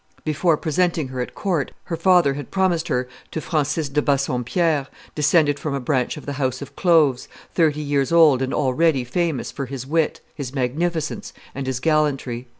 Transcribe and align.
Before 0.23 0.57
presenting 0.57 1.09
her 1.09 1.21
at 1.21 1.35
court, 1.35 1.73
her 1.83 1.95
father 1.95 2.33
had 2.33 2.49
promised 2.49 2.87
her 2.87 3.07
to 3.29 3.39
Francis 3.39 3.87
de 3.87 4.01
Bassompierre, 4.01 4.87
descended 5.13 5.59
from 5.59 5.75
a 5.75 5.79
branch 5.79 6.17
of 6.17 6.25
the 6.25 6.33
house 6.41 6.59
of 6.59 6.75
Cloves, 6.75 7.27
thirty 7.53 7.81
years 7.81 8.11
old, 8.11 8.41
and 8.41 8.51
already 8.51 9.03
famous 9.03 9.51
for 9.51 9.67
his 9.67 9.85
wit, 9.85 10.19
his 10.33 10.55
magnificence, 10.55 11.31
and 11.53 11.67
his 11.67 11.79
gallantry. 11.79 12.47